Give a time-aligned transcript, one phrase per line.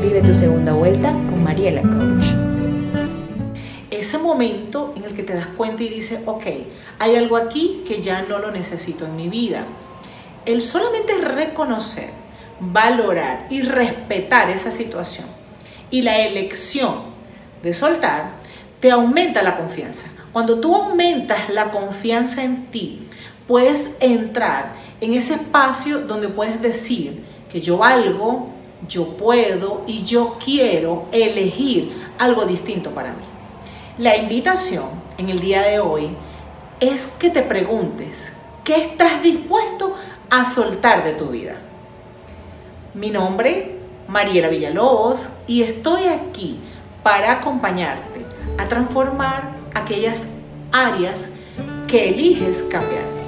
[0.00, 2.24] Vive tu segunda vuelta con Mariela Coach.
[3.90, 6.46] Ese momento en el que te das cuenta y dices, ok,
[6.98, 9.66] hay algo aquí que ya no lo necesito en mi vida.
[10.46, 12.08] El solamente reconocer,
[12.60, 15.26] valorar y respetar esa situación
[15.90, 17.02] y la elección
[17.62, 18.30] de soltar
[18.80, 20.08] te aumenta la confianza.
[20.32, 23.06] Cuando tú aumentas la confianza en ti,
[23.46, 27.22] puedes entrar en ese espacio donde puedes decir
[27.52, 33.24] que yo valgo, yo puedo y yo quiero elegir algo distinto para mí.
[33.98, 34.88] La invitación
[35.18, 36.10] en el día de hoy
[36.80, 38.32] es que te preguntes,
[38.64, 39.94] ¿qué estás dispuesto
[40.30, 41.56] a soltar de tu vida?
[42.94, 43.76] Mi nombre,
[44.08, 46.58] Mariela Villalobos, y estoy aquí
[47.02, 48.24] para acompañarte
[48.58, 50.26] a transformar aquellas
[50.72, 51.28] áreas
[51.86, 53.19] que eliges cambiar.